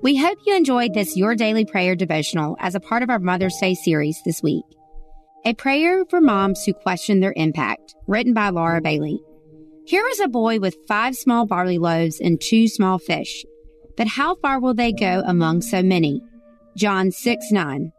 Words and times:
We 0.00 0.16
hope 0.16 0.38
you 0.46 0.54
enjoyed 0.54 0.94
this 0.94 1.16
Your 1.16 1.34
Daily 1.34 1.64
Prayer 1.64 1.96
devotional 1.96 2.56
as 2.60 2.76
a 2.76 2.80
part 2.80 3.02
of 3.02 3.10
our 3.10 3.18
Mother's 3.18 3.56
Day 3.60 3.74
series 3.74 4.22
this 4.24 4.44
week. 4.44 4.64
A 5.44 5.54
prayer 5.54 6.04
for 6.04 6.20
moms 6.20 6.64
who 6.64 6.72
question 6.72 7.18
their 7.18 7.32
impact, 7.34 7.96
written 8.06 8.32
by 8.32 8.50
Laura 8.50 8.80
Bailey. 8.80 9.18
Here 9.86 10.06
is 10.06 10.20
a 10.20 10.28
boy 10.28 10.60
with 10.60 10.76
five 10.86 11.16
small 11.16 11.46
barley 11.46 11.78
loaves 11.78 12.20
and 12.20 12.40
two 12.40 12.68
small 12.68 12.98
fish. 12.98 13.44
But 13.96 14.06
how 14.06 14.36
far 14.36 14.60
will 14.60 14.74
they 14.74 14.92
go 14.92 15.24
among 15.26 15.62
so 15.62 15.82
many? 15.82 16.22
John 16.76 17.10
6 17.10 17.50
9. 17.50 17.92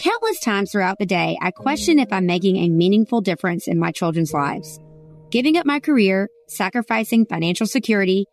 Countless 0.00 0.40
times 0.40 0.72
throughout 0.72 0.98
the 0.98 1.06
day, 1.06 1.38
I 1.40 1.52
question 1.52 2.00
if 2.00 2.12
I'm 2.12 2.26
making 2.26 2.56
a 2.56 2.68
meaningful 2.68 3.20
difference 3.20 3.68
in 3.68 3.78
my 3.78 3.92
children's 3.92 4.32
lives. 4.32 4.80
Giving 5.30 5.56
up 5.56 5.64
my 5.64 5.78
career, 5.78 6.28
sacrificing 6.56 7.26
financial 7.26 7.66
security, 7.66 8.26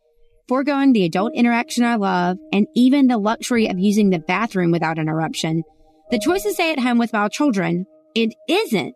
foregoing 0.47 0.93
the 0.93 1.05
adult 1.05 1.33
interaction 1.35 1.83
I 1.83 1.95
love, 1.95 2.37
and 2.51 2.67
even 2.75 3.07
the 3.07 3.17
luxury 3.17 3.67
of 3.67 3.79
using 3.79 4.09
the 4.09 4.19
bathroom 4.19 4.71
without 4.71 4.97
interruption. 4.97 5.63
The 6.11 6.19
choice 6.19 6.43
to 6.43 6.53
stay 6.53 6.71
at 6.71 6.79
home 6.79 6.97
with 6.97 7.13
my 7.13 7.27
children, 7.27 7.85
it 8.15 8.33
isn't 8.47 8.95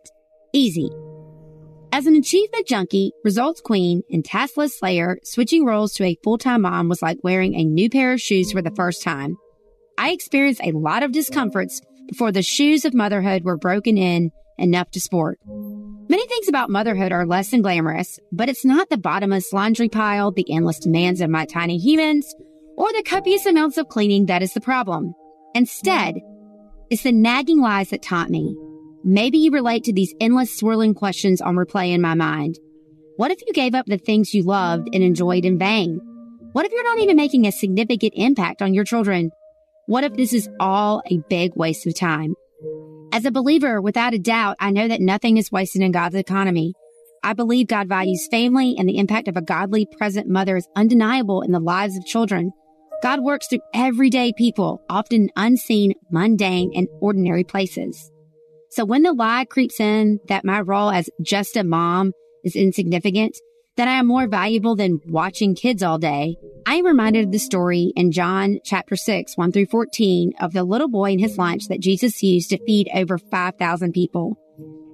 easy. 0.52 0.90
As 1.92 2.06
an 2.06 2.16
achievement 2.16 2.66
junkie, 2.66 3.12
results 3.22 3.60
queen, 3.60 4.02
and 4.10 4.24
taskless 4.24 4.72
slayer, 4.72 5.18
switching 5.22 5.64
roles 5.64 5.92
to 5.94 6.04
a 6.04 6.18
full-time 6.24 6.62
mom 6.62 6.88
was 6.88 7.00
like 7.02 7.18
wearing 7.22 7.54
a 7.54 7.62
new 7.64 7.88
pair 7.88 8.12
of 8.12 8.20
shoes 8.20 8.50
for 8.50 8.60
the 8.60 8.72
first 8.74 9.02
time. 9.04 9.36
I 9.96 10.10
experienced 10.10 10.60
a 10.64 10.72
lot 10.72 11.04
of 11.04 11.12
discomforts 11.12 11.80
before 12.08 12.32
the 12.32 12.42
shoes 12.42 12.84
of 12.84 12.94
motherhood 12.94 13.44
were 13.44 13.56
broken 13.56 13.96
in 13.96 14.32
enough 14.58 14.90
to 14.90 15.00
sport. 15.00 15.38
Many 16.06 16.26
things 16.26 16.48
about 16.48 16.68
motherhood 16.68 17.12
are 17.12 17.24
less 17.24 17.50
than 17.50 17.62
glamorous, 17.62 18.18
but 18.30 18.50
it's 18.50 18.64
not 18.64 18.90
the 18.90 18.98
bottomless 18.98 19.52
laundry 19.54 19.88
pile, 19.88 20.32
the 20.32 20.44
endless 20.52 20.78
demands 20.78 21.22
of 21.22 21.30
my 21.30 21.46
tiny 21.46 21.78
humans, 21.78 22.34
or 22.76 22.92
the 22.92 23.02
copious 23.06 23.46
amounts 23.46 23.78
of 23.78 23.88
cleaning 23.88 24.26
that 24.26 24.42
is 24.42 24.52
the 24.52 24.60
problem. 24.60 25.14
Instead, 25.54 26.16
it's 26.90 27.04
the 27.04 27.12
nagging 27.12 27.60
lies 27.60 27.88
that 27.88 28.02
taunt 28.02 28.28
me. 28.28 28.54
Maybe 29.02 29.38
you 29.38 29.50
relate 29.50 29.84
to 29.84 29.94
these 29.94 30.14
endless 30.20 30.54
swirling 30.54 30.92
questions 30.92 31.40
on 31.40 31.56
replay 31.56 31.92
in 31.92 32.02
my 32.02 32.14
mind. 32.14 32.58
What 33.16 33.30
if 33.30 33.40
you 33.46 33.52
gave 33.54 33.74
up 33.74 33.86
the 33.86 33.96
things 33.96 34.34
you 34.34 34.42
loved 34.42 34.88
and 34.92 35.02
enjoyed 35.02 35.46
in 35.46 35.58
vain? 35.58 36.00
What 36.52 36.66
if 36.66 36.72
you're 36.72 36.84
not 36.84 36.98
even 36.98 37.16
making 37.16 37.46
a 37.46 37.52
significant 37.52 38.12
impact 38.16 38.60
on 38.60 38.74
your 38.74 38.84
children? 38.84 39.30
What 39.86 40.04
if 40.04 40.14
this 40.14 40.32
is 40.34 40.48
all 40.60 41.02
a 41.10 41.18
big 41.30 41.52
waste 41.56 41.86
of 41.86 41.94
time? 41.94 42.34
As 43.14 43.24
a 43.24 43.30
believer, 43.30 43.80
without 43.80 44.12
a 44.12 44.18
doubt, 44.18 44.56
I 44.58 44.72
know 44.72 44.88
that 44.88 45.00
nothing 45.00 45.36
is 45.36 45.52
wasted 45.52 45.82
in 45.82 45.92
God's 45.92 46.16
economy. 46.16 46.74
I 47.22 47.32
believe 47.32 47.68
God 47.68 47.88
values 47.88 48.26
family 48.28 48.74
and 48.76 48.88
the 48.88 48.98
impact 48.98 49.28
of 49.28 49.36
a 49.36 49.40
godly 49.40 49.86
present 49.86 50.28
mother 50.28 50.56
is 50.56 50.66
undeniable 50.74 51.40
in 51.42 51.52
the 51.52 51.60
lives 51.60 51.96
of 51.96 52.04
children. 52.04 52.50
God 53.04 53.20
works 53.20 53.46
through 53.46 53.60
everyday 53.72 54.32
people, 54.36 54.82
often 54.90 55.28
unseen, 55.36 55.92
mundane, 56.10 56.72
and 56.74 56.88
ordinary 57.00 57.44
places. 57.44 58.10
So 58.70 58.84
when 58.84 59.04
the 59.04 59.12
lie 59.12 59.44
creeps 59.44 59.78
in 59.78 60.18
that 60.26 60.44
my 60.44 60.60
role 60.60 60.90
as 60.90 61.08
just 61.22 61.56
a 61.56 61.62
mom 61.62 62.14
is 62.42 62.56
insignificant, 62.56 63.38
that 63.76 63.88
I 63.88 63.98
am 63.98 64.06
more 64.06 64.26
valuable 64.28 64.76
than 64.76 65.00
watching 65.06 65.54
kids 65.54 65.82
all 65.82 65.98
day, 65.98 66.36
I 66.66 66.76
am 66.76 66.86
reminded 66.86 67.26
of 67.26 67.32
the 67.32 67.38
story 67.38 67.92
in 67.96 68.12
John 68.12 68.60
chapter 68.64 68.96
6, 68.96 69.36
1 69.36 69.52
through 69.52 69.66
14 69.66 70.34
of 70.40 70.52
the 70.52 70.64
little 70.64 70.88
boy 70.88 71.12
and 71.12 71.20
his 71.20 71.38
lunch 71.38 71.68
that 71.68 71.80
Jesus 71.80 72.22
used 72.22 72.50
to 72.50 72.64
feed 72.64 72.88
over 72.94 73.18
5,000 73.18 73.92
people. 73.92 74.38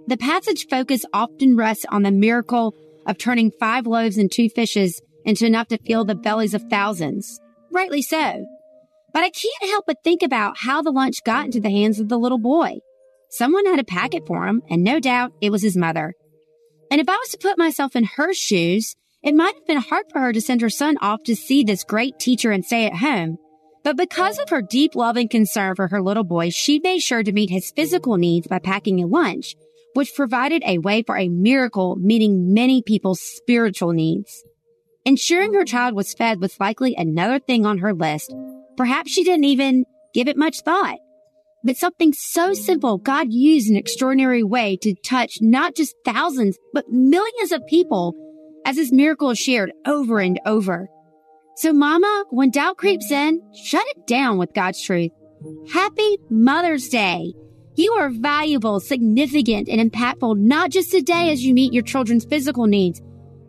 The 0.07 0.17
passage 0.17 0.67
focus 0.69 1.05
often 1.13 1.57
rests 1.57 1.85
on 1.89 2.03
the 2.03 2.11
miracle 2.11 2.75
of 3.07 3.19
turning 3.19 3.53
five 3.61 3.87
loaves 3.87 4.17
and 4.17 4.31
two 4.31 4.49
fishes 4.49 5.01
into 5.25 5.47
enough 5.47 5.69
to 5.69 5.79
fill 5.79 6.05
the 6.05 6.15
bellies 6.15 6.55
of 6.55 6.65
thousands. 6.71 7.39
Rightly 7.71 8.03
so. 8.03 8.47
But 9.13 9.25
I 9.25 9.31
can't 9.31 9.71
help 9.71 9.85
but 9.87 10.03
think 10.03 10.23
about 10.23 10.59
how 10.59 10.83
the 10.83 10.91
lunch 10.91 11.23
got 11.25 11.45
into 11.45 11.61
the 11.61 11.71
hands 11.71 12.01
of 12.01 12.09
the 12.09 12.19
little 12.19 12.39
boy. 12.39 12.79
Someone 13.29 13.67
had 13.67 13.79
a 13.79 13.85
packet 13.85 14.27
for 14.27 14.47
him, 14.47 14.63
and 14.69 14.83
no 14.83 14.99
doubt 14.99 15.33
it 15.41 15.51
was 15.51 15.63
his 15.63 15.77
mother. 15.77 16.15
And 16.91 17.01
if 17.01 17.09
I 17.09 17.17
was 17.17 17.29
to 17.31 17.39
put 17.39 17.59
myself 17.59 17.95
in 17.97 18.05
her 18.05 18.35
shoes 18.35 18.97
It 19.23 19.35
might 19.35 19.55
have 19.55 19.67
been 19.67 19.77
hard 19.77 20.07
for 20.11 20.21
her 20.21 20.33
to 20.33 20.41
send 20.41 20.63
her 20.63 20.71
son 20.71 20.97
off 21.03 21.23
to 21.25 21.37
see 21.37 21.63
this 21.63 21.85
great 21.85 22.19
teacher 22.19 22.51
and 22.51 22.65
stay 22.65 22.87
at 22.87 22.97
home. 22.97 23.37
But 23.85 23.97
because 23.97 24.39
of 24.39 24.49
her 24.49 24.63
deep 24.63 24.95
love 24.95 25.17
and 25.17 25.29
concern 25.29 25.75
for 25.75 25.89
her 25.89 26.01
little 26.03 26.25
boy, 26.25 26.51
she 26.51 26.81
made 26.81 27.01
sure 27.01 27.23
to 27.23 27.33
meet 27.33 27.51
his 27.51 27.71
physical 27.71 28.17
needs 28.17 28.47
by 28.47 28.59
packing 28.59 29.03
a 29.03 29.07
lunch, 29.07 29.57
which 29.95 30.15
provided 30.15 30.63
a 30.65 30.79
way 30.79 31.03
for 31.03 31.19
a 31.19 31.29
miracle 31.29 31.97
meeting 31.97 32.55
many 32.55 32.83
people's 32.83 33.21
spiritual 33.21 33.93
needs. 33.93 34.43
Ensuring 35.05 35.53
her 35.55 35.65
child 35.65 35.95
was 35.95 36.15
fed 36.15 36.41
was 36.41 36.61
likely 36.61 36.95
another 36.95 37.39
thing 37.39 37.67
on 37.67 37.79
her 37.79 37.93
list. 37.93 38.35
Perhaps 38.77 39.11
she 39.11 39.25
didn't 39.25 39.45
even 39.45 39.85
give 40.15 40.29
it 40.29 40.37
much 40.37 40.61
thought. 40.61 40.99
But 41.63 41.77
something 41.77 42.13
so 42.13 42.55
simple 42.55 42.99
God 42.99 43.33
used 43.33 43.69
an 43.69 43.77
extraordinary 43.77 44.43
way 44.43 44.77
to 44.79 44.95
touch 44.95 45.39
not 45.41 45.75
just 45.75 45.95
thousands, 46.05 46.59
but 46.73 46.89
millions 46.89 47.53
of 47.53 47.67
people 47.67 48.15
as 48.65 48.77
his 48.77 48.93
miracle 48.93 49.31
is 49.31 49.39
shared 49.39 49.73
over 49.87 50.21
and 50.21 50.41
over. 50.47 50.89
So 51.57 51.73
mama, 51.73 52.25
when 52.31 52.51
doubt 52.51 52.79
creeps 52.79 53.11
in, 53.11 53.43
shut 53.55 53.87
it 53.89 54.07
down 54.07 54.39
with 54.39 54.55
God's 54.55 54.83
truth. 54.83 55.11
Happy 55.73 56.19
Mother's 56.31 56.89
Day. 56.89 57.35
You 57.77 57.93
are 57.93 58.11
valuable, 58.11 58.81
significant, 58.81 59.69
and 59.69 59.91
impactful 59.91 60.39
not 60.39 60.71
just 60.71 60.91
today 60.91 61.31
as 61.31 61.43
you 61.43 61.55
meet 61.55 61.73
your 61.73 61.83
children's 61.83 62.25
physical 62.25 62.67
needs, 62.67 63.01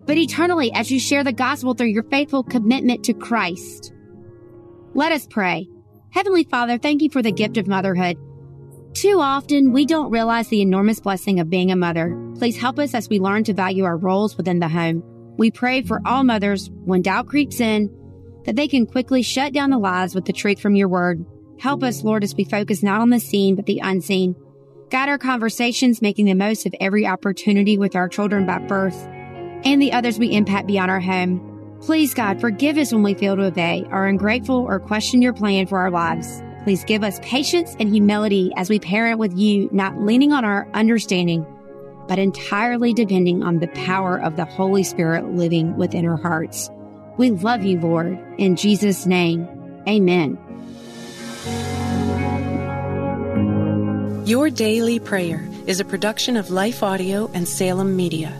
but 0.05 0.17
eternally 0.17 0.71
as 0.73 0.91
you 0.91 0.99
share 0.99 1.23
the 1.23 1.33
gospel 1.33 1.73
through 1.73 1.87
your 1.87 2.03
faithful 2.03 2.43
commitment 2.43 3.03
to 3.05 3.13
Christ. 3.13 3.93
Let 4.93 5.11
us 5.11 5.27
pray. 5.29 5.67
Heavenly 6.11 6.43
Father, 6.43 6.77
thank 6.77 7.01
you 7.01 7.09
for 7.09 7.21
the 7.21 7.31
gift 7.31 7.57
of 7.57 7.67
motherhood. 7.67 8.17
Too 8.93 9.19
often, 9.21 9.71
we 9.71 9.85
don't 9.85 10.11
realize 10.11 10.49
the 10.49 10.61
enormous 10.61 10.99
blessing 10.99 11.39
of 11.39 11.49
being 11.49 11.71
a 11.71 11.75
mother. 11.77 12.15
Please 12.37 12.57
help 12.57 12.79
us 12.79 12.93
as 12.93 13.07
we 13.07 13.19
learn 13.19 13.45
to 13.45 13.53
value 13.53 13.85
our 13.85 13.95
roles 13.95 14.35
within 14.35 14.59
the 14.59 14.67
home. 14.67 15.03
We 15.37 15.51
pray 15.51 15.81
for 15.81 16.01
all 16.05 16.25
mothers 16.25 16.69
when 16.83 17.01
doubt 17.01 17.27
creeps 17.27 17.61
in 17.61 17.89
that 18.43 18.57
they 18.57 18.67
can 18.67 18.85
quickly 18.85 19.21
shut 19.21 19.53
down 19.53 19.69
the 19.69 19.77
lies 19.77 20.13
with 20.13 20.25
the 20.25 20.33
truth 20.33 20.59
from 20.59 20.75
your 20.75 20.89
word. 20.89 21.25
Help 21.59 21.81
us, 21.83 22.03
Lord, 22.03 22.23
as 22.23 22.35
we 22.35 22.43
focus 22.43 22.83
not 22.83 22.99
on 22.99 23.09
the 23.09 23.19
seen, 23.19 23.55
but 23.55 23.65
the 23.65 23.79
unseen. 23.79 24.35
Guide 24.89 25.07
our 25.07 25.17
conversations, 25.17 26.01
making 26.01 26.25
the 26.25 26.33
most 26.33 26.65
of 26.65 26.75
every 26.81 27.07
opportunity 27.07 27.77
with 27.77 27.95
our 27.95 28.09
children 28.09 28.45
by 28.45 28.57
birth 28.57 29.07
and 29.63 29.81
the 29.81 29.93
others 29.93 30.19
we 30.19 30.33
impact 30.33 30.67
beyond 30.67 30.91
our 30.91 30.99
home. 30.99 31.50
Please, 31.81 32.13
God, 32.13 32.39
forgive 32.39 32.77
us 32.77 32.91
when 32.93 33.01
we 33.01 33.15
fail 33.15 33.35
to 33.35 33.45
obey, 33.45 33.85
are 33.89 34.05
ungrateful, 34.05 34.55
or 34.55 34.79
question 34.79 35.21
your 35.21 35.33
plan 35.33 35.65
for 35.65 35.79
our 35.79 35.89
lives. 35.89 36.43
Please 36.63 36.83
give 36.83 37.03
us 37.03 37.19
patience 37.23 37.75
and 37.79 37.89
humility 37.89 38.51
as 38.55 38.69
we 38.69 38.79
parent 38.79 39.17
with 39.17 39.35
you, 39.35 39.67
not 39.71 39.97
leaning 39.99 40.31
on 40.31 40.45
our 40.45 40.67
understanding, 40.75 41.43
but 42.07 42.19
entirely 42.19 42.93
depending 42.93 43.41
on 43.41 43.57
the 43.57 43.67
power 43.69 44.21
of 44.21 44.35
the 44.35 44.45
Holy 44.45 44.83
Spirit 44.83 45.33
living 45.33 45.75
within 45.75 46.07
our 46.07 46.17
hearts. 46.17 46.69
We 47.17 47.31
love 47.31 47.63
you, 47.63 47.79
Lord. 47.79 48.19
In 48.37 48.55
Jesus' 48.55 49.07
name, 49.07 49.47
amen. 49.87 50.37
Your 54.27 54.51
Daily 54.51 54.99
Prayer 54.99 55.47
is 55.65 55.79
a 55.79 55.85
production 55.85 56.37
of 56.37 56.51
Life 56.51 56.83
Audio 56.83 57.29
and 57.33 57.47
Salem 57.47 57.95
Media. 57.95 58.39